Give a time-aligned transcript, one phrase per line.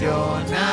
[0.00, 0.66] Girona.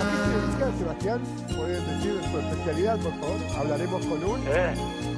[0.00, 1.20] ¿A qué se dedica Sebastián?
[1.56, 3.38] ¿Pueden decir su especialidad, por favor?
[3.58, 4.40] Hablaremos con un...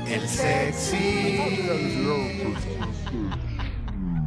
[0.08, 1.40] El sexy.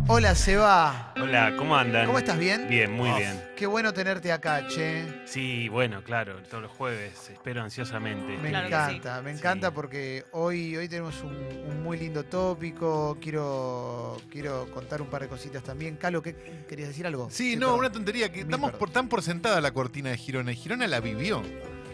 [0.08, 1.14] Hola, Seba.
[1.22, 2.06] Hola, ¿cómo andan?
[2.06, 2.40] ¿Cómo estás?
[2.40, 2.68] ¿Bien?
[2.70, 3.47] Bien, muy Oh, bien.
[3.58, 5.04] Qué bueno tenerte acá, che.
[5.26, 8.38] Sí, bueno, claro, todos los jueves, espero ansiosamente.
[8.38, 9.74] Me Claro encanta, me encanta Sí.
[9.74, 11.36] porque hoy, hoy tenemos un,
[11.68, 13.18] un muy lindo tópico.
[13.20, 15.98] Quiero, quiero contar un par de cositas también.
[15.98, 16.36] Calo, ¿qué
[16.70, 17.30] querías decir algo?
[17.32, 17.80] Sí, Sí, no, perdón.
[17.80, 18.32] una tontería.
[18.32, 18.80] que Damos perdón.
[18.80, 21.42] por, tan por sentada la cortina de Girona y Girona la vivió.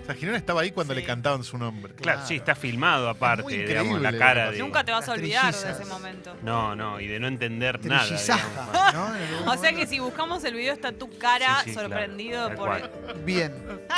[0.04, 1.00] O sea, Girona estaba ahí cuando Sí.
[1.00, 1.94] le cantaban su nombre.
[1.96, 4.60] Claro, sí, está filmado aparte, muy digamos, la cara de...
[4.60, 6.36] Nunca te vas a olvidar de ese momento.
[6.42, 8.06] No, no, y de no entender nada.
[8.06, 8.44] Digamos.
[9.48, 12.92] O sea que si buscamos el video está tu cara Sí, sí, claro, sorprendido por.
[13.26, 13.54] Bien.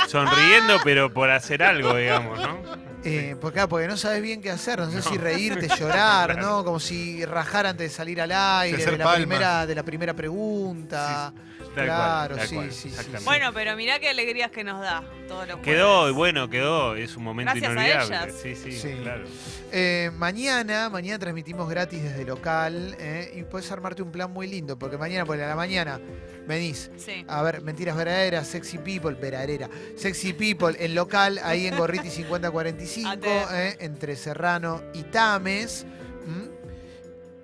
[0.08, 2.58] Sonriendo, pero por hacer algo, digamos, ¿no?
[3.04, 5.02] Eh, porque, ah, porque no sabes bien qué hacer, no sé No.
[5.02, 6.40] si reírte, llorar, Claro.
[6.40, 6.64] ¿no?
[6.64, 9.14] Como si rajar antes de salir al aire, de la, palmas.
[9.16, 11.32] primera, de la primera pregunta.
[11.76, 13.24] Tal claro, cual, tal sí, cual, sí, sí.
[13.24, 17.16] Bueno, pero mirá qué alegrías que nos da todos los Quedó, y bueno, quedó, es
[17.16, 18.16] un momento Gracias a inolvidable.
[18.16, 18.34] ellas.
[18.42, 18.94] Sí, sí, Sí.
[19.02, 19.24] claro.
[19.72, 24.78] Eh, mañana, mañana transmitimos gratis desde local eh, y puedes armarte un plan muy lindo,
[24.78, 26.00] porque mañana, por la mañana,
[26.46, 27.24] venís Sí.
[27.28, 33.08] a ver Mentiras Verdaderas, Sexy People, Veradera, Sexy People en local, ahí en Gorriti 5045,
[33.10, 33.28] Ate.
[33.52, 35.84] eh, entre Serrano y Tames.
[36.26, 36.56] ¿m?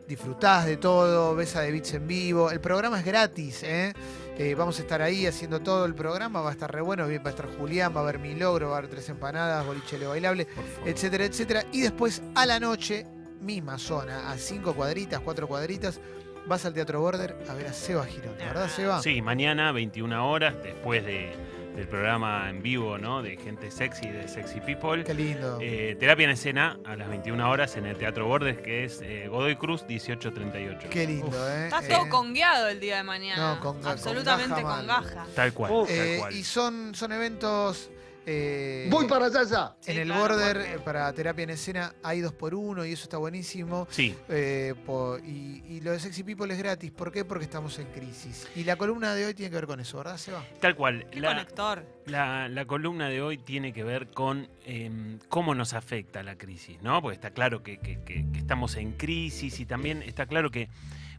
[0.06, 2.50] Disfrutás de todo, ves a The Beats en vivo.
[2.50, 3.92] El programa es gratis, ¿eh?
[4.38, 7.26] Eh, vamos a estar ahí haciendo todo el programa, va a estar re bueno, va
[7.26, 10.46] a estar Julián, va a haber mi logro, va a haber tres empanadas, bolichele bailable,
[10.86, 11.64] etcétera, etcétera.
[11.70, 13.06] Y después a la noche,
[13.40, 16.00] misma zona, a cinco cuadritas, cuatro cuadritas,
[16.46, 19.02] vas al Teatro Border a ver a Seba Girón, ¿verdad, Seba?
[19.02, 21.32] Sí, mañana, 21 horas, después de,
[21.74, 23.22] del programa en vivo, ¿no?
[23.22, 25.04] De gente sexy, de Sexy People.
[25.04, 25.58] Qué lindo.
[25.60, 29.28] Eh, terapia en escena a las 21 horas en el Teatro Bordes, que es eh,
[29.28, 30.88] Godoy Cruz 1838.
[30.90, 31.64] Qué lindo, ¿eh?
[31.64, 33.54] Estás Eh, todo congueado el día de mañana.
[33.54, 35.26] No, con Absolutamente gaja con gaja.
[35.34, 36.34] Tal cual, eh, tal cual.
[36.34, 37.90] y son, son eventos.
[38.26, 39.76] Eh, Voy para allá ya.
[39.86, 42.84] En Sí, el claro, border, porque- eh, para terapia en escena, hay dos por uno
[42.84, 43.86] y eso está buenísimo.
[43.90, 46.90] Sí, Eh, po- y, y lo de Sexy People es gratis.
[46.90, 47.24] ¿Por qué?
[47.24, 48.46] Porque estamos en crisis.
[48.56, 50.44] Y la columna de hoy tiene que ver con eso, ¿verdad, Seba?
[50.60, 51.06] tal cual.
[51.10, 51.84] Qué La, conector.
[52.06, 56.80] la- la columna de hoy tiene que ver con em, cómo nos afecta la crisis,
[56.82, 57.02] ¿no?
[57.02, 60.68] Porque está claro que, que- que- que estamos en crisis y también está claro que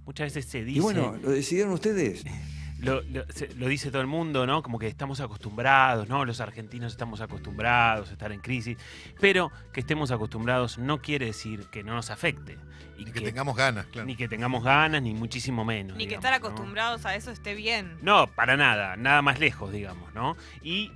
[0.06, 0.78] muchas veces se dice...
[0.78, 2.24] Y bueno, lo decidieron ustedes.
[2.84, 4.62] lo, lo- se- lo dice todo el mundo, ¿no?
[4.62, 6.26] Como que estamos acostumbrados, ¿no?
[6.26, 8.78] Los argentinos estamos acostumbrados a estar en crisis,
[9.20, 12.58] pero que estemos acostumbrados no quiere decir que no nos afecte.
[12.98, 14.06] Y Y que tengamos ganas, claro.
[14.06, 15.98] Ni que tengamos ganas, ni muchísimo menos.
[15.98, 16.38] Ni que estar ¿no?
[16.38, 17.98] acostumbrados a eso esté bien.
[18.02, 20.38] No, para nada, nada más lejos, digamos, ¿no?
[20.62, 20.92] Y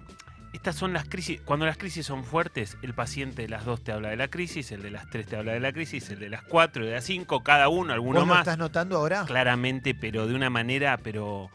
[0.54, 3.92] estas son las crisis, cuando las crisis son fuertes, el paciente de las dos te
[3.92, 6.30] habla de la crisis, el de las tres te habla de la crisis, el de
[6.30, 9.25] las cuatro, el de las cinco, cada uno, alguno ¿Vos lo más, estás notando ahora?
[9.25, 11.50] claramente, pero de una manera, pero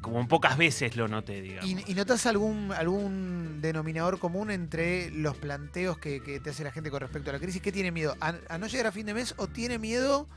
[0.00, 1.68] como pocas veces lo noté, digamos.
[1.68, 6.72] ¿Y, y notas algún, algún denominador común entre los planteos que, que te hace la
[6.72, 7.60] gente con respecto a la crisis?
[7.60, 8.16] ¿Qué tiene miedo?
[8.20, 10.28] ¿A, a no llegar a fin de mes o tiene miedo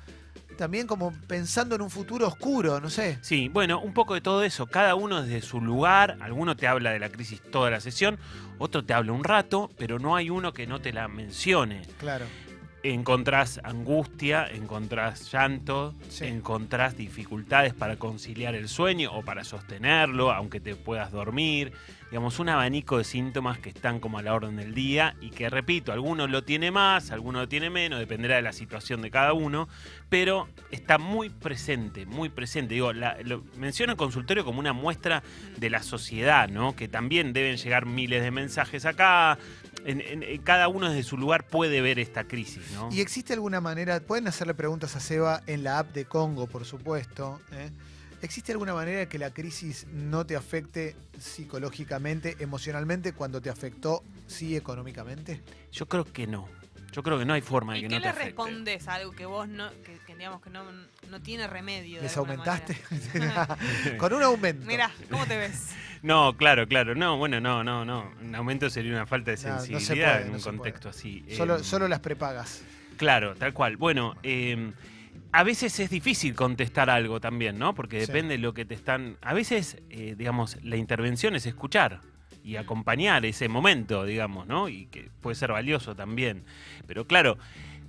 [0.58, 2.80] también como pensando en un futuro oscuro?
[2.80, 3.20] No sé.
[3.22, 6.92] Sí, bueno, un poco de todo eso, cada uno desde su lugar, alguno te habla
[6.92, 8.18] de la crisis toda la sesión,
[8.58, 11.82] otro te habla un rato, pero no hay uno que no te la mencione.
[12.00, 12.26] Claro.
[12.84, 16.26] Encontrás angustia, encontrás llanto, Sí.
[16.26, 21.74] encontrás dificultades para conciliar el sueño o para sostenerlo, aunque te puedas dormir.
[22.12, 25.50] Digamos, un abanico de síntomas que están como a la orden del día y que,
[25.50, 29.32] repito, alguno lo tiene más, alguno lo tiene menos, dependerá de la situación de cada
[29.32, 29.70] uno,
[30.10, 32.74] pero está muy presente, muy presente.
[32.74, 33.16] Digo, la-
[33.56, 35.24] menciono en consultorio como una muestra
[35.56, 36.76] de la sociedad, ¿no?
[36.76, 39.38] Que también deben llegar miles de mensajes acá.
[39.86, 42.90] En cada uno desde su lugar puede ver esta crisis, ¿no?
[42.92, 46.66] ¿Y existe alguna manera, pueden hacerle preguntas a Seba en la app de Congo, por
[46.66, 47.72] supuesto, ¿eh?
[48.22, 54.56] ¿Existe alguna manera que la crisis no te afecte psicológicamente, emocionalmente, cuando te afectó, sí,
[54.56, 55.42] económicamente?
[55.72, 56.48] Yo creo que no.
[56.92, 58.26] Yo creo que no hay forma de ¿Y que qué no te le afecte.
[58.26, 60.64] respondes a algo que vos no, que, que digamos que no,
[61.10, 61.98] no tiene remedio?
[61.98, 62.76] de ¿Les aumentaste?
[63.98, 64.66] Con un aumento.
[64.66, 65.70] Mirá, ¿cómo te ves?
[66.04, 66.96] No, claro, claro.
[66.96, 68.12] No, bueno, no, no, no.
[68.24, 70.90] Un aumento sería una falta de No, no se sensibilidad puede, en no un contexto
[70.90, 71.24] así.
[71.38, 72.64] Solo, Eh, solo las prepagas.
[72.98, 73.78] Claro, tal cual.
[73.78, 74.74] Bueno, eh,
[75.32, 77.74] a veces es difícil contestar algo también, ¿no?
[77.74, 78.08] Porque Sí.
[78.08, 79.18] depende de lo que te están...
[79.22, 82.02] A veces, eh, digamos, la intervención es escuchar
[82.44, 84.68] y acompañar ese momento, digamos, ¿no?
[84.68, 86.44] Y que puede ser valioso también.
[86.88, 87.38] Pero claro,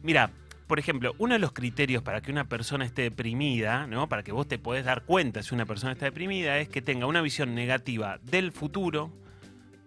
[0.03, 0.31] mira,
[0.69, 4.09] por ejemplo, uno de los criterios para que una persona esté deprimida, ¿no?
[4.09, 7.07] Para que vos te podés dar cuenta si una persona está deprimida, es que tenga
[7.07, 9.13] una visión negativa del futuro,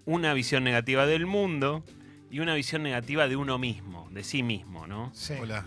[0.06, 1.84] una visión negativa del mundo
[2.30, 5.10] y una visión negativa de uno mismo, de sí mismo, ¿no?
[5.14, 5.34] Sí.
[5.40, 5.64] Hola.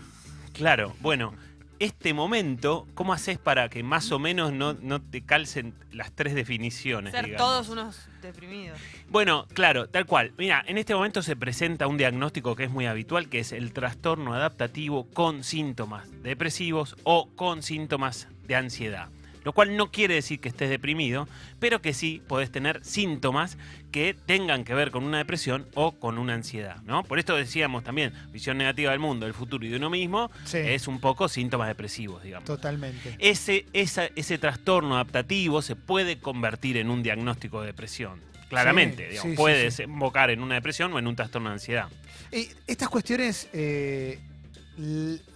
[0.53, 1.35] Claro, bueno,
[1.79, 6.35] este momento, ¿cómo haces para que más o menos no, no te calcen las tres
[6.35, 7.13] definiciones?
[7.13, 7.47] Ser digamos?
[7.47, 8.79] todos unos deprimidos.
[9.09, 10.33] Bueno, claro, tal cual.
[10.39, 13.73] Mira, en este momento se presenta un diagnóstico que es muy habitual, que es el
[13.73, 19.09] trastorno adaptativo con síntomas depresivos o con síntomas de ansiedad.
[19.45, 23.57] Lo cual no quiere decir que estés deprimido, pero que sí podés tener síntomas
[23.93, 27.03] que tengan que ver con una depresión o con una ansiedad, ¿no?
[27.05, 30.59] Por esto decíamos también, visión negativa del mundo, del futuro y de uno mismo, Sí.
[30.59, 32.47] es un poco síntomas depresivos, digamos.
[32.47, 33.17] Totalmente.
[33.19, 38.21] Ese, esa- ese trastorno adaptativo se puede convertir en un diagnóstico de depresión.
[38.51, 39.63] Claramente, Sí, digamos, sí, puede sí.
[39.65, 41.89] desembocar en una depresión o en un trastorno de ansiedad.
[42.33, 44.19] Y estas cuestiones, eh,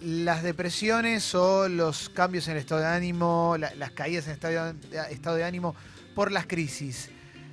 [0.01, 4.99] las depresiones o los cambios en el estado de ánimo, la- las caídas en de,
[5.11, 5.75] estado de ánimo
[6.15, 7.09] por las crisis,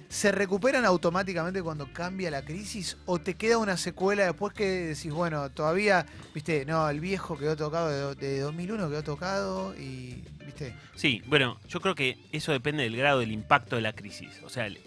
[0.08, 5.12] ¿se recuperan automáticamente cuando cambia la crisis o te queda una secuela después que decís,
[5.12, 10.74] bueno, todavía, viste, no, el viejo quedó tocado de, de 2001 quedó tocado y, viste,
[10.94, 14.40] Sí, bueno, yo creo que eso depende del grado del impacto de la crisis.
[14.44, 14.78] O sea, el-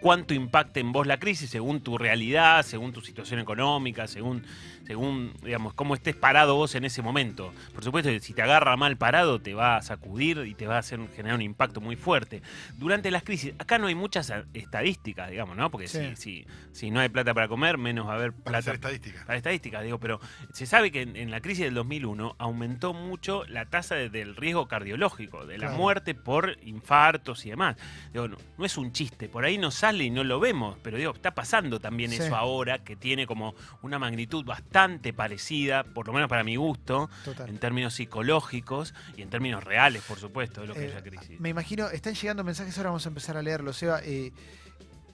[0.00, 4.44] cuánto impacta en vos la crisis según tu realidad, según tu situación económica, según,
[4.86, 7.52] según digamos, cómo estés parado vos en ese momento.
[7.74, 10.78] Por supuesto, si te agarra mal parado, te va a sacudir y te va a
[10.78, 12.40] hacer generar un impacto muy fuerte.
[12.76, 15.70] Durante las crisis, acá no hay muchas estadísticas, digamos, ¿no?
[15.72, 15.98] Porque Sí.
[16.14, 19.24] si, si, si no hay plata para comer, menos va a haber Para plata estadística.
[19.26, 20.20] para estadísticas, digo, pero
[20.52, 24.36] se sabe que en, en la crisis del 2001 aumentó mucho la tasa de- del
[24.36, 25.76] riesgo cardiológico, de la Claro.
[25.76, 27.76] muerte por infartos y demás.
[28.12, 30.96] Digo, no, no es un chiste, por ahí no sale y no lo vemos, pero
[30.98, 32.16] digo, está pasando también Sí.
[32.22, 37.08] eso ahora, que tiene como una magnitud bastante parecida, por lo menos para mi gusto,
[37.24, 37.48] total.
[37.48, 41.02] en términos psicológicos y en términos reales, por supuesto, de lo que Eh, es la
[41.02, 41.40] crisis.
[41.40, 44.00] Me imagino, están llegando mensajes, ahora vamos a empezar a leerlos, Seba.
[44.04, 44.32] eh,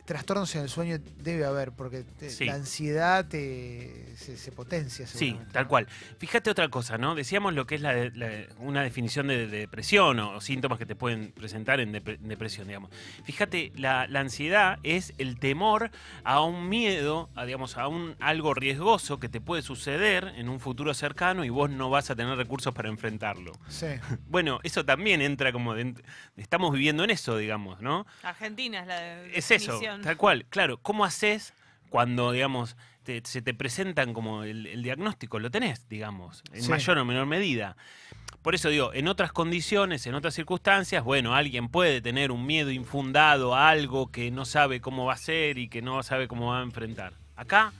[0.04, 2.44] trastornos en el sueño debe haber, porque te- Sí.
[2.44, 5.06] la ansiedad te, se, se potencia.
[5.06, 5.86] Sí, tal cual.
[6.18, 7.14] Fíjate otra cosa, ¿no?
[7.14, 10.94] Decíamos lo que es la, la- una definición de, de depresión o, síntomas que te
[10.94, 12.90] pueden presentar en depre- depresión, digamos.
[13.24, 15.90] Fíjate, la, la ansiedad es el temor
[16.24, 20.60] a un miedo, a, digamos, a un algo riesgoso que te puede suceder en un
[20.60, 23.52] futuro cercano y vos no vas a tener recursos para enfrentarlo.
[23.68, 23.86] Sí,
[24.28, 26.02] Bueno, eso también entra como dent-
[26.36, 28.06] estamos viviendo en eso, digamos, ¿no?
[28.22, 30.46] Argentina es la de- Es eso, tal cual.
[30.50, 31.54] Claro, ¿cómo haces
[31.90, 35.38] cuando, digamos, te- se te presentan como el, el diagnóstico?
[35.38, 36.70] Lo tenés, digamos, en Sí.
[36.70, 37.76] mayor o menor medida.
[38.42, 42.70] Por eso digo, en otras condiciones, en otras circunstancias, bueno, alguien puede tener un miedo
[42.70, 46.50] infundado a algo que no sabe cómo va a ser y que no sabe cómo
[46.50, 47.14] va a enfrentar.
[47.36, 47.72] Acá,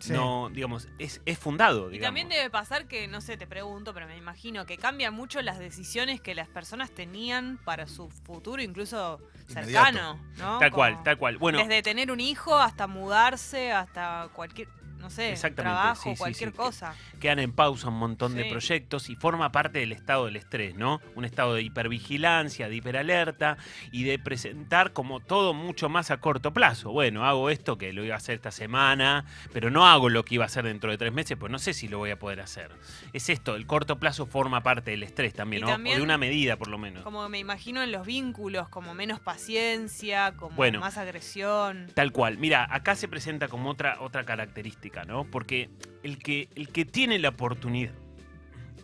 [0.00, 0.12] sí.
[0.12, 2.06] no, digamos, es, es fundado, Y digamos.
[2.08, 5.58] también debe pasar que, no sé, te pregunto, pero me imagino que cambian mucho las
[5.58, 9.86] decisiones que las personas tenían para su futuro, incluso Inmediato.
[9.86, 10.58] cercano, ¿no?
[10.58, 11.38] Tal cual, tal cual.
[11.38, 14.68] Bueno, Desde tener un hijo hasta mudarse, hasta cualquier,
[15.00, 16.56] no sé, Exactamente, trabajo, sí, cualquier sí.
[16.56, 16.94] cosa.
[17.18, 21.00] quedan en pausa un montón de proyectos y forma parte del estado del estrés, ¿no?
[21.14, 23.56] Un estado de hipervigilancia, de hiperalerta
[23.92, 26.90] y de presentar como todo mucho más a corto plazo.
[26.92, 30.36] Bueno, hago esto que lo iba a hacer esta semana, pero no hago lo que
[30.36, 32.40] iba a hacer dentro de tres meses, pues no sé si lo voy a poder
[32.40, 32.70] hacer.
[33.12, 35.72] Es esto, el corto plazo forma parte del estrés también, Y ¿no?
[35.72, 37.02] también- o de una medida por lo menos.
[37.04, 40.80] Como me imagino en los vínculos, como menos paciencia, como Bueno.
[40.80, 41.86] más agresión.
[41.94, 42.38] Tal cual.
[42.38, 45.24] Mira, acá se presenta como otra, otra característica, ¿no?
[45.24, 45.70] Porque
[46.02, 47.92] el que, el que tiene la oportunidad,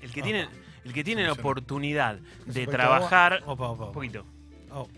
[0.00, 0.48] el que tiene,
[0.84, 3.42] el que tiene la oportunidad de trabajar.
[3.46, 4.26] Opa, opa, Un poquito.
[4.70, 4.88] Oh,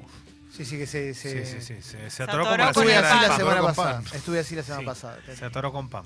[0.50, 1.15] Sí, sí, que se.
[1.15, 3.37] se- sí, sí, sí, se, atoró con Estuve así la pan.
[3.37, 4.03] semana pasada.
[4.15, 5.19] Estuve así la semana pasada.
[5.35, 6.05] Se atoró con pan.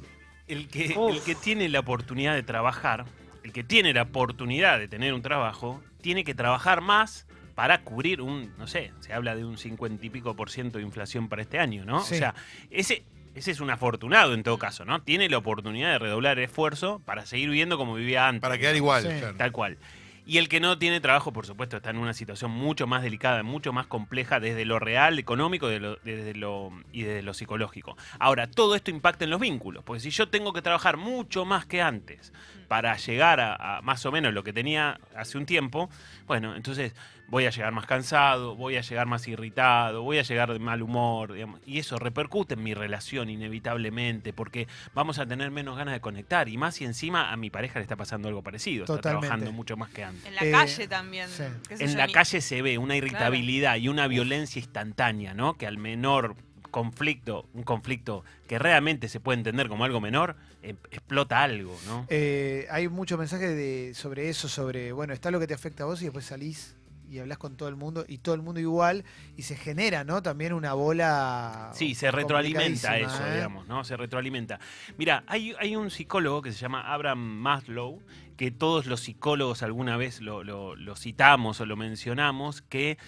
[0.49, 1.13] El que, Uf.
[1.15, 3.05] el que tiene la oportunidad de trabajar,
[3.45, 8.21] el que tiene la oportunidad de tener un trabajo, tiene que trabajar más para cubrir
[8.21, 11.43] un, no sé, se habla de un 50 y pico por ciento de inflación para
[11.43, 12.03] este año, ¿no?
[12.03, 12.17] Sí.
[12.17, 12.35] O sea,
[12.71, 15.03] ese, ese es un afortunado en todo caso, ¿no?
[15.03, 18.43] Tiene la oportunidad de redoblar el esfuerzo para seguir viviendo como vivía antes.
[18.43, 19.09] Para quedar igual, Sí.
[19.19, 19.37] claro.
[19.37, 19.79] Tal cual.
[20.25, 23.43] Y el que no tiene trabajo, por supuesto, está en una situación mucho más delicada,
[23.43, 27.97] mucho más compleja desde lo real, económico de lo- desde lo, y desde lo psicológico.
[28.21, 31.67] Ahora, todo esto impacta en los vínculos, porque si yo tengo que trabajar mucho más
[31.67, 32.33] que antes
[32.69, 35.91] para llegar a, a más o menos lo que tenía hace un tiempo,
[36.29, 36.95] bueno, entonces
[37.27, 40.83] voy a llegar más cansado, voy a llegar más irritado, voy a llegar de mal
[40.83, 45.95] humor, digamos, y eso repercute en mi relación inevitablemente, porque vamos a tener menos ganas
[45.95, 49.01] de conectar, y más si encima a mi pareja le está pasando algo parecido, está
[49.21, 50.12] trabajando mucho más que antes.
[50.25, 51.29] En la Eh, calle también.
[51.29, 51.43] sí.
[51.79, 55.57] En la ni- calle se ve una irritabilidad y una violencia instantánea, ¿no?
[55.57, 56.35] Que al menor
[56.71, 62.07] conflicto, un conflicto que realmente se puede entender como algo menor, em- explota algo, ¿no?
[62.09, 65.87] Eh, hay muchos mensajes de, sobre eso, sobre, bueno, está lo que te afecta a
[65.87, 66.75] vos y después salís
[67.11, 69.05] y hablas con todo el mundo y todo el mundo igual
[69.37, 70.23] y se genera, ¿no?
[70.23, 71.71] También una bola.
[71.75, 73.35] Sí, se retroalimenta eso, ¿eh?
[73.35, 73.85] digamos, ¿no?
[73.85, 74.59] Se retroalimenta.
[74.97, 78.01] Mira, hay, hay un psicólogo que se llama Abraham Maslow,
[78.43, 82.99] que todos los psicólogos alguna vez lo, lo- lo citamos o lo mencionamos, que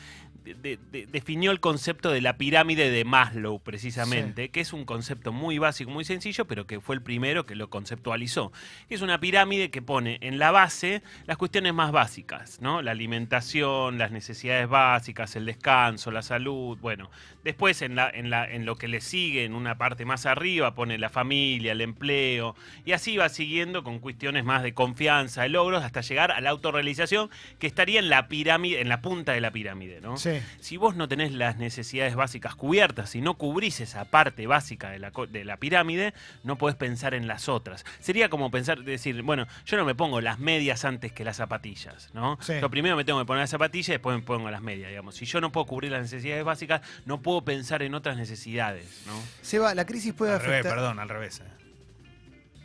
[0.44, 5.32] de- de- definió el concepto de la pirámide de Maslow, precisamente, que es un concepto
[5.32, 8.52] muy básico, muy sencillo, pero que fue el primero que lo conceptualizó.
[8.90, 12.82] Es una pirámide que pone en la base las cuestiones más básicas, ¿no?
[12.82, 17.10] La alimentación, las necesidades básicas, el descanso, la salud, bueno.
[17.42, 20.74] Después en, la, en, la, en lo que le sigue, en una parte más arriba,
[20.74, 25.48] pone la familia, el empleo, y así va siguiendo con cuestiones más de confianza, de
[25.50, 29.40] logros, hasta llegar a la autorrealización, que estaría en la pirámide, en la punta de
[29.40, 30.16] la pirámide, ¿no?
[30.16, 30.33] Sí.
[30.60, 34.98] Si vos no tenés las necesidades básicas cubiertas, si no cubrís esa parte básica de
[34.98, 37.84] la, co- de la pirámide, no podés pensar en las otras.
[38.00, 42.10] Sería como pensar, decir, bueno, yo no me pongo las medias antes que las zapatillas,
[42.14, 42.38] ¿no?
[42.40, 42.54] Sí.
[42.60, 45.14] Yo primero me tengo que poner las zapatillas y después me pongo las medias, digamos.
[45.16, 49.12] Si yo no puedo cubrir las necesidades básicas, no puedo pensar en otras necesidades, ¿no?
[49.42, 50.74] Seba, la crisis puede Al revés, afectar.
[50.78, 51.40] perdón, al revés.
[51.40, 51.63] eh.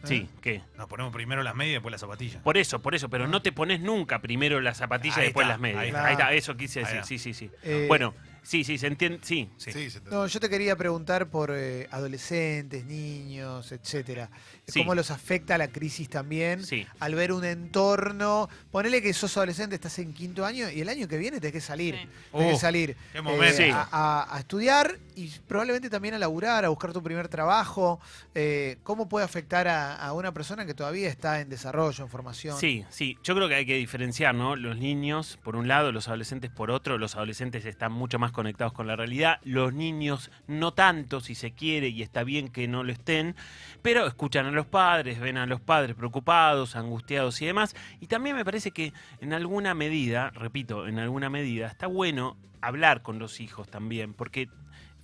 [0.04, 0.62] Sí, ¿qué?
[0.78, 2.42] Nos ponemos primero las medias y después las zapatillas.
[2.42, 5.44] Por eso, por eso, pero no te pones nunca primero las zapatillas y Ahí después
[5.46, 5.80] está, las medias.
[5.82, 6.12] ahí Ahí está.
[6.12, 7.52] está, eso quise Ahí decir, sí, sí, sí.
[7.64, 9.50] Eh, Bueno, sí, sí, se entiende, sí.
[9.58, 9.72] Sí.
[9.72, 14.30] Sí, se te- No, yo te quería preguntar por eh, adolescentes, niños, etcétera.
[14.68, 14.80] Sí.
[14.82, 16.64] ¿Cómo los afecta la crisis también?
[16.64, 16.86] Sí.
[17.00, 18.50] Al ver un entorno.
[18.72, 21.62] Ponele que sos adolescente, estás en quinto año y el año que viene tenés que
[21.62, 21.96] salir.
[21.96, 22.08] Sí.
[22.32, 23.58] Tenés que salir qué eh, momento.
[23.58, 23.70] Sí.
[23.72, 28.00] a, a- a estudiar y probablemente también a laburar, a buscar tu primer trabajo.
[28.36, 32.58] Eh, ¿Cómo puede afectar a, a una persona que todavía está en desarrollo, en formación?
[32.60, 33.18] Sí, sí.
[33.24, 34.56] Yo creo que hay que diferenciar, ¿no?
[34.56, 36.98] Los niños, por un lado, los adolescentes, por otro.
[36.98, 39.42] Los adolescentes están mucho más conectados con la realidad.
[39.44, 43.36] Los niños, no tanto, si se quiere, y está bien que no lo estén,
[43.82, 47.76] pero escuchan a los padres, ven a los padres preocupados, angustiados y demás.
[48.00, 53.02] Y también me parece que en alguna medida, repito, en alguna medida, está bueno hablar
[53.02, 54.48] con los hijos también, porque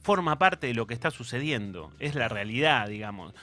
[0.02, 1.92] forma parte de lo que está sucediendo.
[2.00, 3.34] Es la realidad, digamos.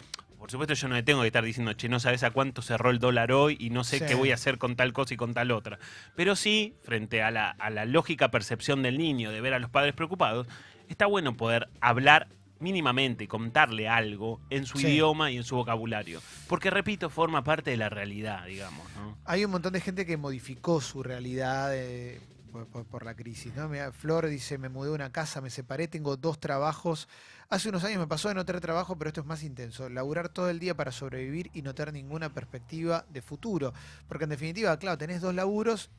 [0.43, 2.91] Por supuesto, yo no le tengo que estar diciendo, che, no sabes a cuánto cerró
[2.91, 4.07] el dólar hoy y no sé Sí.
[4.09, 5.79] qué voy a hacer con tal cosa y con tal otra.
[6.17, 9.71] Pero sí, frente a la, a la lógica percepción del niño de ver a los
[9.71, 10.49] padres preocupados,
[10.89, 12.27] está bueno poder hablar
[12.59, 14.89] mínimamente, contarle algo en su Sí.
[14.89, 16.21] idioma y en su vocabulario.
[16.49, 18.85] Porque, repito, forma parte de la realidad, digamos.
[18.97, 19.17] ¿no?
[19.25, 22.21] Hay un montón de gente que modificó su realidad eh,
[22.51, 23.55] por, por- por la crisis.
[23.55, 23.71] ¿no?
[23.93, 27.09] Flor dice, me mudé a una casa, me separé, tengo dos trabajos.
[27.53, 29.91] Hace unos años me pasó de no tener trabajo, pero esto es más intenso.
[29.91, 33.75] Laburar todo el día para sobrevivir y no tener ninguna perspectiva de futuro.
[34.09, 35.91] Porque en definitiva, claro, tenés dos laburos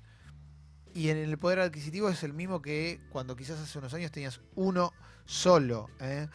[0.95, 4.41] y en el poder adquisitivo es el mismo que cuando quizás hace unos años tenías
[4.55, 4.93] uno
[5.25, 5.91] solo.
[5.99, 6.27] ¿eh?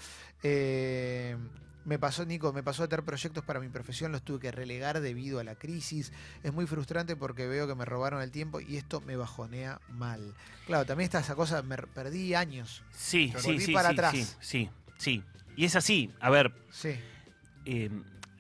[0.45, 1.37] Eh,
[1.85, 5.01] me pasó, Nico, me pasó de tener proyectos para mi profesión, los tuve que relegar
[5.01, 6.13] debido a la crisis.
[6.45, 10.37] Es muy frustrante porque veo que me robaron el tiempo y esto me bajonea mal.
[10.67, 12.85] Claro, también está esa cosa, me perdí años.
[12.93, 14.15] Sí, sí, sí, para sí, atrás.
[14.15, 15.23] sí, sí, sí.
[15.57, 16.11] Y es así.
[16.21, 16.91] A ver, Sí,
[17.65, 17.91] eh,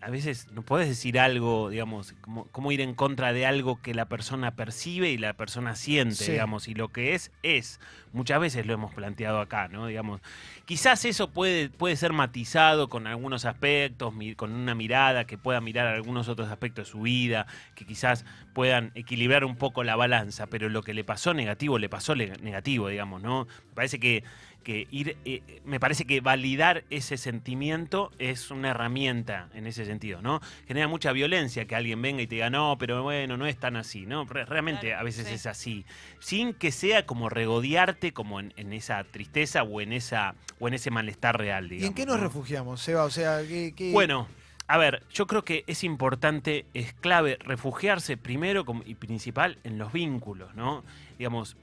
[0.00, 3.92] a veces no podés decir algo, digamos, como, como ir en contra de algo que
[3.94, 6.32] la persona percibe y la persona siente, Sí.
[6.32, 7.80] digamos, y lo que es, es.
[8.12, 9.88] Muchas veces lo hemos planteado acá, ¿no?
[9.88, 10.20] Digamos,
[10.66, 15.88] quizás eso puede, puede ser matizado con algunos aspectos, con una mirada que pueda mirar
[15.88, 18.24] algunos otros aspectos de su vida, que quizás
[18.54, 22.88] puedan equilibrar un poco la balanza, pero lo que le pasó negativo, le pasó negativo,
[22.88, 23.46] digamos, ¿no?
[23.70, 24.22] Me parece que,
[24.62, 30.20] que ir, eh, me parece que validar ese sentimiento es una herramienta en ese sentido,
[30.20, 30.40] ¿no?
[30.66, 33.76] Genera mucha violencia que alguien venga y te diga, no, pero bueno, no es tan
[33.76, 34.24] así, ¿no?
[34.24, 35.34] Re- Realmente Claro, a veces sí.
[35.34, 35.84] es así.
[36.20, 40.74] Sin que sea como regodearte como en, en esa tristeza o en esa o en
[40.74, 41.88] ese malestar real, ¿Y digamos.
[41.88, 42.24] en qué nos ¿no?
[42.24, 43.04] refugiamos, Seba?
[43.04, 44.28] O sea, ¿qué, qué- Bueno,
[44.66, 49.78] a ver, yo creo que es importante, es clave refugiarse primero como- y principal en
[49.78, 50.84] los vínculos, ¿no?
[51.18, 51.56] Digamos,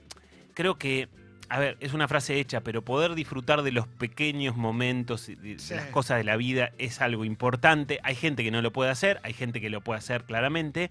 [0.56, 1.08] creo que,
[1.50, 5.74] a ver, es una frase hecha, pero poder disfrutar de los pequeños momentos, de, Sí.
[5.74, 8.00] las cosas de la vida es algo importante.
[8.04, 10.90] Hay gente que no lo puede hacer, hay gente que lo puede hacer claramente.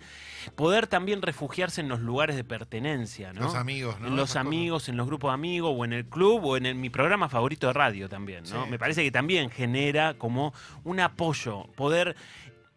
[0.56, 3.42] Poder también refugiarse en los lugares de pertenencia, ¿no?
[3.42, 4.08] Los amigos, ¿no?
[4.08, 4.40] En los cosas.
[4.46, 7.28] amigos, en los grupos de amigos, o en el club, o en el- mi programa
[7.28, 8.64] favorito de radio también, ¿no?
[8.64, 8.70] Sí.
[8.70, 10.52] Me parece que también genera como
[10.84, 12.16] un apoyo, poder...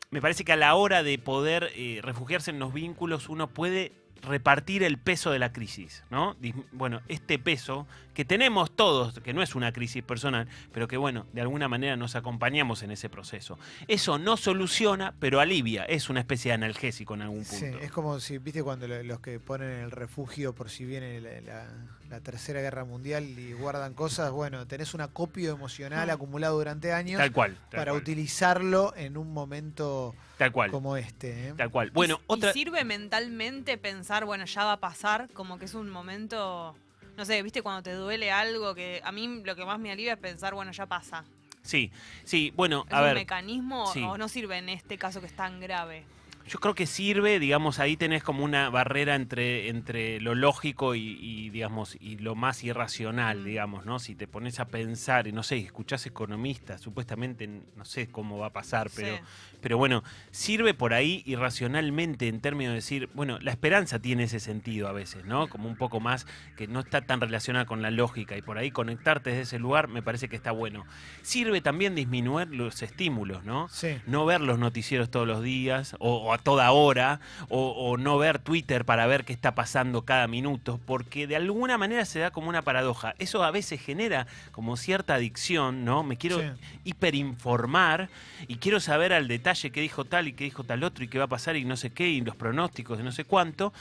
[0.10, 3.92] Me parece que a la hora de poder eh, refugiarse en los vínculos, uno puede
[4.24, 6.36] repartir el peso de la crisis, ¿no?
[6.72, 11.28] Bueno, este peso que tenemos todos, que no es una crisis personal, pero que bueno,
[11.34, 13.60] de alguna manera nos acompañamos en ese proceso.
[13.88, 17.78] Eso no soluciona, pero alivia, es una especie de analgésico en algún Sí, punto.
[17.78, 21.42] es como si, viste, cuando lo- los que ponen el refugio por si viene la,
[21.42, 21.68] la-
[22.10, 26.12] la tercera guerra mundial y guardan cosas, bueno, tenés un acopio emocional Mm.
[26.12, 30.98] acumulado durante años Tal cual, tal para cual, utilizarlo en un momento tal cual, como
[30.98, 31.50] este.
[31.50, 31.54] ¿eh?
[31.56, 31.92] tal cual.
[31.92, 32.50] Bueno, y, otra...
[32.50, 36.76] y sirve mentalmente pensar, bueno, ya va a pasar, como que es un momento,
[37.18, 40.14] no sé, viste cuando te duele algo, que a mí lo que más me alivia
[40.14, 41.26] es pensar, bueno, ya pasa.
[41.64, 41.92] Sí,
[42.24, 43.16] sí, bueno, ¿Es a un ver...
[43.16, 44.02] mecanismo sí.
[44.04, 46.06] o no sirve en este caso que es tan grave?
[46.48, 51.18] Yo creo que sirve, digamos, ahí tenés como una barrera entre, entre lo lógico y,
[51.20, 53.44] y, digamos, y lo más irracional, Mm.
[53.44, 54.00] digamos, ¿no?
[54.00, 58.46] Si te pones a pensar, y no sé, escuchás economistas, supuestamente, no sé cómo va
[58.48, 59.22] a pasar, pero, Sí.
[59.62, 64.40] Pero bueno, sirve por ahí irracionalmente en términos de decir, bueno, la esperanza tiene ese
[64.40, 65.50] sentido a veces, ¿no?
[65.50, 68.70] Como un poco más que no está tan relacionada con la lógica y por ahí
[68.72, 70.86] conectarte desde ese lugar me parece que está bueno.
[71.24, 73.68] Sirve también disminuir los estímulos, ¿no?
[73.70, 73.98] Sí.
[74.06, 78.18] no ver los noticieros todos los días o, o a toda hora o, o no
[78.18, 82.32] ver Twitter para ver qué está pasando cada minuto, porque de alguna manera se da
[82.32, 83.16] como una paradoja.
[83.18, 86.04] Eso a veces genera como cierta adicción, ¿no?
[86.04, 86.46] Me quiero Sí.
[86.84, 88.10] hiperinformar
[88.48, 91.18] y quiero saber al detalle qué dijo tal y qué dijo tal otro y qué
[91.18, 93.74] va a pasar y no sé qué y los pronósticos de no sé cuánto,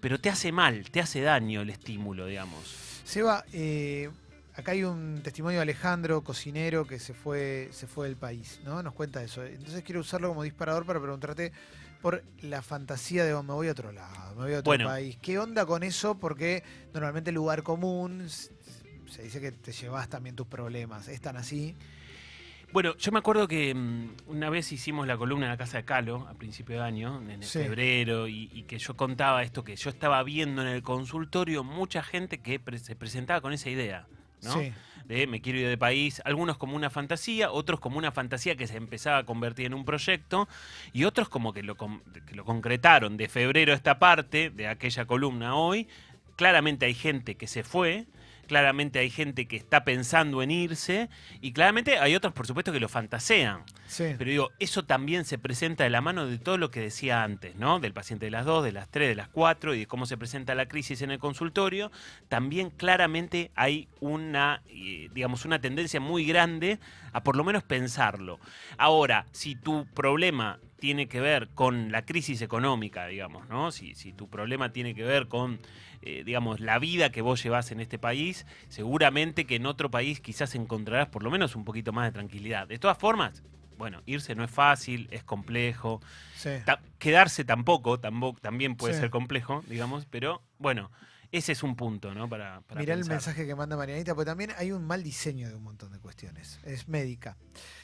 [0.00, 3.02] pero te hace mal, te hace daño el estímulo, digamos.
[3.04, 4.08] Seba, eh,
[4.54, 8.82] acá hay un testimonio de Alejandro, cocinero, que se fue, se fue del país, ¿no?
[8.82, 9.44] Nos cuenta eso.
[9.44, 11.52] Entonces quiero usarlo como disparador para preguntarte
[12.00, 14.86] por la fantasía de "Oh, me voy a otro lado, me voy a otro Bueno.
[14.86, 15.18] país.
[15.20, 16.14] ¿Qué onda con eso?
[16.18, 16.62] Porque
[16.94, 18.26] normalmente el lugar común
[19.10, 21.08] se dice que te llevas también tus problemas.
[21.08, 21.76] ¿Es tan así?
[22.72, 25.84] Bueno, yo me acuerdo que mm, una vez hicimos la columna en la casa de
[25.84, 27.58] Calo a principio de año, en Sí.
[27.58, 32.02] febrero, y, y que yo contaba esto, que yo estaba viendo en el consultorio mucha
[32.02, 34.06] gente que pre- se presentaba con esa idea,
[34.42, 34.52] ¿no?
[34.54, 34.72] Sí.
[35.04, 38.68] De me quiero ir de país, algunos como una fantasía, otros como una fantasía que
[38.68, 40.48] se empezaba a convertir en un proyecto,
[40.92, 44.68] y otros como que lo, con- que lo concretaron de febrero a esta parte, de
[44.68, 45.88] aquella columna hoy.
[46.36, 48.06] Claramente hay gente que se fue,
[48.50, 51.08] claramente hay gente que está pensando en irse,
[51.40, 53.62] y claramente hay otros, por supuesto, que lo fantasean.
[53.86, 54.06] Sí.
[54.18, 57.54] Pero digo, eso también se presenta de la mano de todo lo que decía antes,
[57.54, 57.78] ¿no?
[57.78, 60.16] Del paciente de las 2, de las 3, de las 4 y de cómo se
[60.16, 61.92] presenta la crisis en el consultorio.
[62.28, 66.80] También claramente hay una, eh, digamos, una tendencia muy grande
[67.12, 68.38] a por lo menos pensarlo.
[68.78, 73.70] Ahora, si tu problema tiene que ver con la crisis económica, digamos, ¿no?
[73.70, 75.60] Si, si tu problema tiene que ver con,
[76.02, 80.20] eh, digamos, la vida que vos llevas en este país, seguramente que en otro país
[80.20, 82.66] quizás encontrarás por lo menos un poquito más de tranquilidad.
[82.66, 83.42] De todas formas,
[83.76, 86.00] bueno, irse no es fácil, es complejo.
[86.34, 86.50] Sí.
[86.64, 89.00] Ta- quedarse tampoco, tampoco, también puede Sí.
[89.00, 90.90] ser complejo, digamos, pero bueno,
[91.32, 92.28] ese es un punto, ¿no?
[92.28, 95.54] Para, para Mirá el mensaje que manda Marianita, porque también hay un mal diseño de
[95.54, 96.58] un montón de cuestiones.
[96.64, 97.36] Es médica.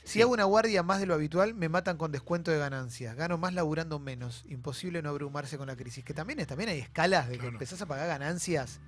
[0.05, 0.23] Si Sí.
[0.23, 3.15] hago una guardia más de lo habitual, me matan con descuento de ganancias.
[3.17, 4.45] Gano más laburando menos.
[4.49, 6.05] Imposible no abrumarse con la crisis.
[6.05, 7.53] Que también, es, también hay escalas de que Claro.
[7.55, 8.81] empezás a pagar ganancias.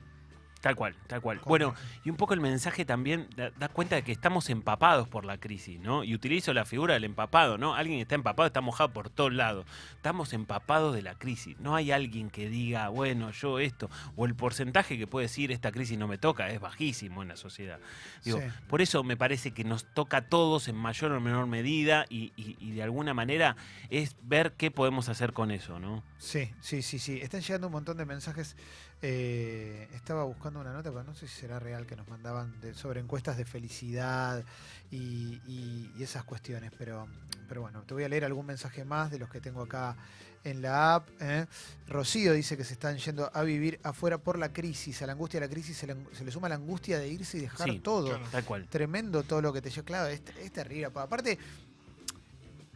[0.61, 1.40] Tal cual, tal cual.
[1.44, 1.73] Bueno,
[2.05, 5.38] y un poco el mensaje también da, da cuenta de que estamos empapados por la
[5.38, 6.03] crisis, ¿no?
[6.03, 7.77] Y utilizo la figura del empapado, ¿no?
[7.77, 9.66] Alguien que está empapado está mojado por todos lados.
[9.92, 11.57] Estamos empapados de la crisis.
[11.61, 15.71] No hay alguien que diga, bueno, yo esto, o el porcentaje que puede decir esta
[15.71, 17.79] crisis no me toca, es bajísimo en la sociedad.
[18.25, 18.44] Digo, Sí.
[18.68, 22.33] por eso me parece que nos toca a todos en mayor o menor medida y,
[22.37, 23.55] y- y de alguna manera
[23.90, 26.03] es ver qué podemos hacer con eso, ¿no?
[26.18, 27.21] Sí, sí, sí, sí.
[27.23, 28.57] Están llegando un montón de mensajes.
[29.01, 32.75] Eh, estaba buscando una nota, pero no sé si será real que nos mandaban de-
[32.75, 34.43] sobre encuestas de felicidad
[34.91, 36.73] y, y- y esas cuestiones.
[36.77, 37.07] Pero,
[37.49, 39.97] pero bueno, te voy a leer algún mensaje más de los que tengo acá
[40.43, 41.09] en la app.
[41.21, 41.47] ¿eh?
[41.87, 45.01] Rocío dice que se están yendo a vivir afuera por la crisis.
[45.03, 47.39] A la angustia de la crisis se le, se le suma la angustia de irse
[47.39, 48.09] y dejar Sí, todo.
[48.09, 48.25] claro.
[48.33, 48.67] Tal cual.
[48.69, 49.85] Tremendo todo lo que te lleva.
[49.87, 50.91] Claro, es, es terrible.
[50.91, 51.39] pa- Aparte,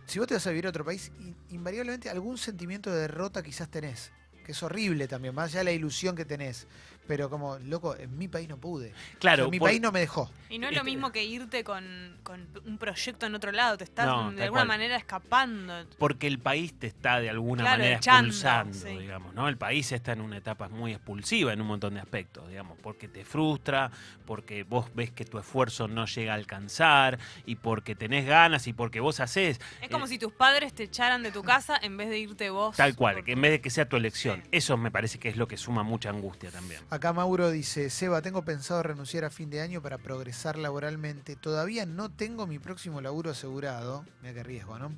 [0.07, 3.43] si vos te vas a vivir a otro país, in- invariablemente algún sentimiento de derrota
[3.43, 4.13] quizás tenés.
[4.45, 6.67] Que es horrible también, más allá de la ilusión que tenés.
[7.07, 8.93] Pero como, loco, en mi país no pude.
[9.19, 10.31] Claro, O sea, mi por- país no me dejó.
[10.49, 13.77] Y no es lo Este- mismo que irte con, con un proyecto en otro lado,
[13.77, 14.69] te estás No, de alguna cual.
[14.69, 15.85] manera escapando.
[15.99, 18.99] porque el país te está de alguna Claro, manera echando, expulsando, sí.
[18.99, 19.49] digamos, ¿no?
[19.49, 23.09] El país está en una etapa muy expulsiva en un montón de aspectos, digamos, porque
[23.09, 23.91] te frustra,
[24.27, 28.73] porque vos ves que tu esfuerzo no llega a alcanzar y porque tenés ganas y
[28.73, 31.97] porque vos haces Es como Eh, si tus padres te echaran de tu casa en
[31.97, 32.77] vez de irte vos.
[32.77, 34.41] tal cual, que en vez de que sea tu elección.
[34.45, 34.49] Sí.
[34.53, 36.81] Eso me parece que es lo que suma mucha angustia también.
[36.93, 41.37] Acá Mauro dice, Seba, tengo pensado renunciar a fin de año para progresar laboralmente.
[41.37, 44.05] Todavía no tengo mi próximo laburo asegurado.
[44.21, 44.95] Mira qué riesgo, ¿no?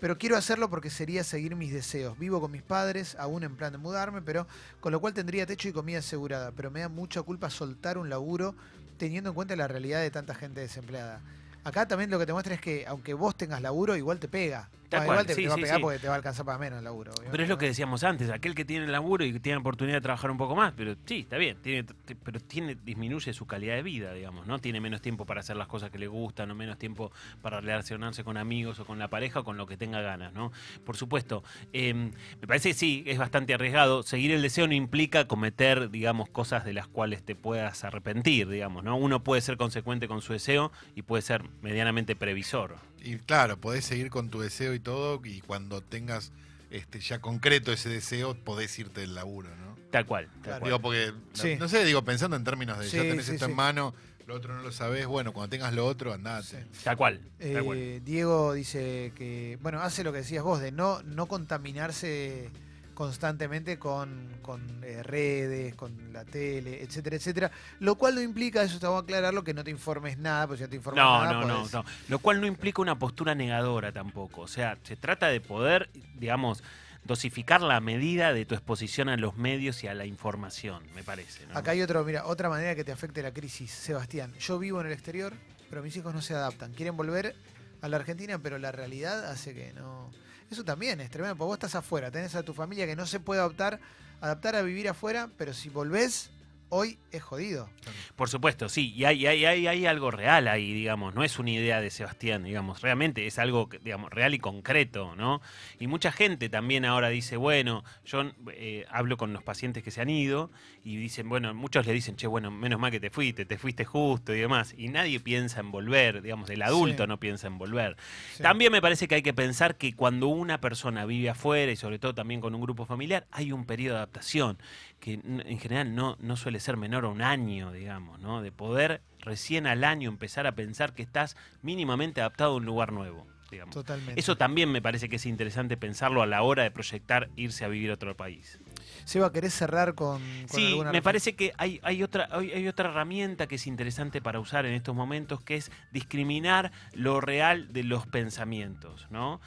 [0.00, 2.18] Pero quiero hacerlo porque sería seguir mis deseos.
[2.18, 4.46] Vivo con mis padres, aún en plan de mudarme, pero
[4.80, 6.50] con lo cual tendría techo y comida asegurada.
[6.52, 8.54] Pero me da mucha culpa soltar un laburo
[8.96, 11.20] teniendo en cuenta la realidad de tanta gente desempleada.
[11.62, 14.70] Acá también lo que te muestra es que aunque vos tengas laburo, igual te pega.
[14.88, 15.82] Tal Ah, cual, igual te, sí, te va a pegar sí.
[15.82, 17.12] porque te va a alcanzar para menos el laburo.
[17.30, 20.00] Pero es lo que decíamos antes, aquel que tiene laburo y que tiene oportunidad de
[20.02, 21.86] trabajar un poco más, pero sí, está bien, tiene,
[22.22, 24.58] pero tiene, disminuye su calidad de vida, digamos, ¿no?
[24.58, 27.10] Tiene menos tiempo para hacer las cosas que le gustan, o menos tiempo
[27.42, 30.52] para relacionarse con amigos o con la pareja o con lo que tenga ganas, ¿no?
[30.84, 31.42] Por supuesto,
[31.72, 34.02] eh, me parece que sí, es bastante arriesgado.
[34.02, 38.84] Seguir el deseo no implica cometer, digamos, cosas de las cuales te puedas arrepentir, digamos,
[38.84, 38.96] ¿no?
[38.96, 42.76] Uno puede ser consecuente con su deseo y puede ser medianamente previsor.
[43.04, 46.32] Y claro, podés seguir con tu deseo y todo, y cuando tengas
[46.70, 49.76] este, ya concreto ese deseo, podés irte del laburo, ¿no?
[49.90, 50.60] Tal cual, tal Claro.
[50.60, 50.70] cual.
[50.70, 51.56] Digo, porque, Sí.
[51.58, 53.50] no sé, digo, pensando en términos de ya tenés sí, esto sí.
[53.50, 53.94] en mano,
[54.26, 56.62] lo otro no lo sabés, bueno, cuando tengas lo otro, andate.
[56.72, 56.80] Sí.
[56.82, 57.78] Tal cual, tal cual.
[57.78, 62.50] Eh, Diego dice que, bueno, hace lo que decías vos, de no, no contaminarse
[62.94, 67.50] constantemente con, con, eh, redes, con la tele, etcétera, etcétera.
[67.80, 70.58] Lo cual no implica, eso te voy a aclararlo, que no te informes nada, pues
[70.58, 71.84] si no te informas No, nada, no, no, no.
[72.08, 74.42] Lo cual no implica una postura negadora tampoco.
[74.42, 76.62] O sea, se trata de poder, digamos,
[77.04, 81.46] dosificar la medida de tu exposición a los medios y a la información, me parece.
[81.46, 81.58] ¿no?
[81.58, 84.32] Acá hay otro, mira, otra manera que te afecte la crisis, Sebastián.
[84.38, 85.34] Yo vivo en el exterior,
[85.68, 86.72] pero mis hijos no se adaptan.
[86.72, 87.34] Quieren volver
[87.82, 90.10] a la Argentina, pero la realidad hace que no.
[90.54, 93.18] Eso también es tremendo, porque vos estás afuera, tenés a tu familia que no se
[93.18, 93.80] puede adaptar,
[94.20, 96.30] adaptar a vivir afuera, pero si volvés,
[96.76, 97.70] hoy es jodido.
[98.16, 101.52] Por supuesto, sí, y hay, hay, hay, hay algo real ahí, digamos, no es una
[101.52, 105.40] idea de Sebastián, digamos, realmente es algo, digamos, real y concreto, ¿no?
[105.78, 110.00] Y mucha gente también ahora dice, bueno, yo eh, hablo con los pacientes que se
[110.00, 110.50] han ido
[110.82, 113.84] y dicen, bueno, muchos le dicen, che, bueno, menos mal que te fuiste, te fuiste
[113.84, 117.08] justo y demás, y nadie piensa en volver, digamos, el adulto Sí.
[117.08, 117.96] no piensa en volver.
[118.36, 118.42] Sí.
[118.42, 122.00] También me parece que hay que pensar que cuando una persona vive afuera y sobre
[122.00, 124.58] todo también con un grupo familiar, hay un periodo de adaptación
[125.00, 128.42] que en general no, no suele ser menor a un año, digamos, ¿no?
[128.42, 132.92] De poder recién al año empezar a pensar que estás mínimamente adaptado a un lugar
[132.92, 133.74] nuevo, digamos.
[133.74, 134.18] Totalmente.
[134.18, 137.68] Eso también me parece que es interesante pensarlo a la hora de proyectar irse a
[137.68, 138.58] vivir a otro país.
[139.04, 142.68] Seba, ¿querés cerrar con, con Sí, alguna me parece que hay, hay, otra, hay, hay
[142.68, 147.72] otra herramienta que es interesante para usar en estos momentos, que es discriminar lo real
[147.72, 149.40] de los pensamientos, ¿no?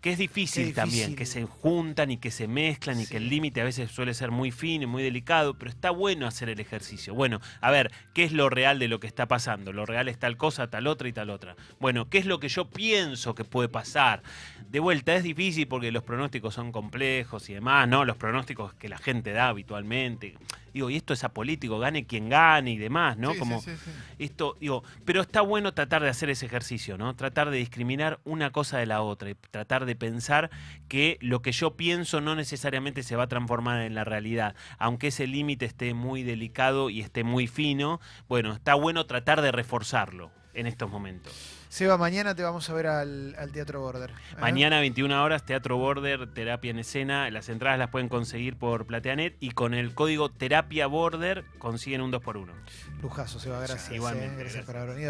[0.00, 3.60] Que es difícil, también, que se juntan y que se mezclan y que el límite
[3.60, 7.14] a veces suele ser muy fino y muy delicado, pero está bueno hacer el ejercicio.
[7.14, 9.74] Bueno, a ver, ¿qué es lo real de lo que está pasando?
[9.74, 11.54] Lo real es tal cosa, tal otra y tal otra.
[11.80, 14.22] Bueno, ¿qué es lo que yo pienso que puede pasar?
[14.70, 18.06] De vuelta, es difícil porque los pronósticos son complejos y demás, ¿no?
[18.06, 20.36] Los pronósticos que la gente da habitualmente.
[20.72, 23.32] Digo, y esto es apolítico, gane quien gane y demás, ¿no?
[23.32, 23.90] Sí, Como sí, sí, sí.
[24.18, 27.14] esto, digo, pero está bueno tratar de hacer ese ejercicio, ¿no?
[27.16, 30.50] Tratar de discriminar una cosa de la otra y tratar de pensar
[30.88, 35.08] que lo que yo pienso no necesariamente se va a transformar en la realidad, aunque
[35.08, 40.30] ese límite esté muy delicado y esté muy fino, bueno, está bueno tratar de reforzarlo
[40.54, 41.59] en estos momentos.
[41.70, 44.10] Seba, mañana te vamos a ver al, al Teatro Border.
[44.10, 44.40] ¿eh?
[44.40, 47.30] Mañana 21 horas, Teatro Border, Terapia en Escena.
[47.30, 52.10] Las entradas las pueden conseguir por Plateanet y con el código Terapia Border consiguen un
[52.10, 52.48] 2x1.
[53.00, 53.92] Lujazo, Seba, gracias.
[53.92, 54.66] Igualmente, eh, gracias gracias.
[54.66, 55.08] por haber venido.